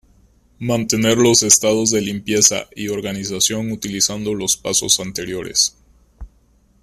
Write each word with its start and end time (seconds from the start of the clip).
Mantener 0.57 1.19
los 1.19 1.43
estados 1.43 1.91
de 1.91 2.01
limpieza 2.01 2.65
y 2.75 2.87
organización 2.87 3.71
utilizando 3.71 4.33
los 4.33 4.57
pasos 4.57 4.99
anteriores. 4.99 5.77